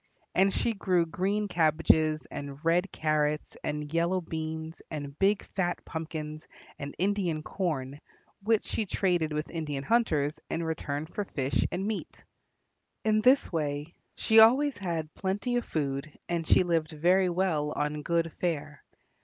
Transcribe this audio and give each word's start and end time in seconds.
And 0.33 0.51
she 0.51 0.73
grew 0.73 1.05
green 1.05 1.47
cabbages 1.47 2.25
and 2.31 2.65
red 2.65 2.91
carrots 2.91 3.55
and 3.63 3.93
yellow 3.93 4.19
beans 4.19 4.81
and 4.89 5.15
big 5.19 5.45
fat 5.55 5.85
pumpkins 5.85 6.47
and 6.79 6.95
Indian 6.97 7.43
corn, 7.43 7.99
which 8.41 8.63
she 8.63 8.87
traded 8.87 9.31
with 9.31 9.51
Indian 9.51 9.83
hunters 9.83 10.39
in 10.49 10.63
return 10.63 11.05
for 11.05 11.23
fish 11.23 11.67
and 11.71 11.85
meat. 11.85 12.23
In 13.03 13.21
this 13.21 13.51
way 13.51 13.93
she 14.15 14.39
always 14.39 14.75
had 14.79 15.13
plenty 15.13 15.55
of 15.57 15.65
food, 15.65 16.17
and 16.27 16.47
she 16.47 16.63
lived 16.63 16.89
very 16.93 17.29
well 17.29 17.71
on 17.73 18.01
good 18.01 18.33
fare. 18.41 18.83